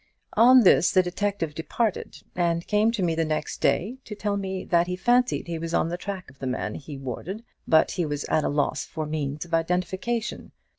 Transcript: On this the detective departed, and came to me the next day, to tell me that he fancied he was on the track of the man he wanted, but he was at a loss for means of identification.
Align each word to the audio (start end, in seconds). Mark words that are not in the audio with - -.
On 0.33 0.61
this 0.63 0.89
the 0.91 1.03
detective 1.03 1.53
departed, 1.53 2.23
and 2.35 2.65
came 2.65 2.89
to 2.89 3.03
me 3.03 3.13
the 3.13 3.23
next 3.23 3.57
day, 3.57 3.99
to 4.05 4.15
tell 4.15 4.35
me 4.35 4.63
that 4.65 4.87
he 4.87 4.95
fancied 4.95 5.45
he 5.45 5.59
was 5.59 5.75
on 5.75 5.89
the 5.89 5.95
track 5.95 6.27
of 6.31 6.39
the 6.39 6.47
man 6.47 6.73
he 6.73 6.97
wanted, 6.97 7.43
but 7.67 7.91
he 7.91 8.05
was 8.07 8.23
at 8.23 8.43
a 8.43 8.49
loss 8.49 8.83
for 8.83 9.05
means 9.05 9.45
of 9.45 9.53
identification. 9.53 10.53